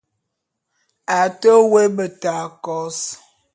[1.17, 2.97] A te woé beta kôs.